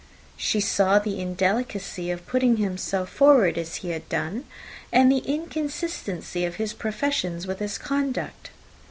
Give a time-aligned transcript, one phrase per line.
[0.35, 4.45] She saw the indelicacy of putting himself forward as he had done,
[4.91, 8.49] and the inconsistency of his professions with his conduct.